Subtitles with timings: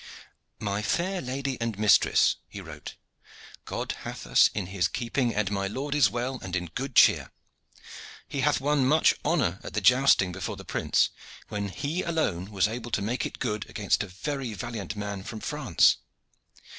[0.59, 2.95] "My fair lady and mistress," he wrote,
[3.65, 6.95] "God hath had us in His keeping, and my lord is well and in good
[6.95, 7.29] cheer.
[8.27, 11.09] He hath won much honor at the jousting before the prince,
[11.49, 15.39] when he alone was able to make it good against a very valiant man from
[15.39, 15.97] France.